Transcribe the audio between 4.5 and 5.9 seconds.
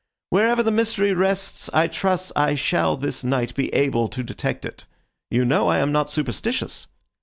it. You know I